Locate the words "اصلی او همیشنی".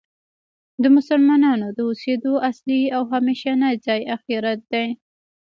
2.49-3.73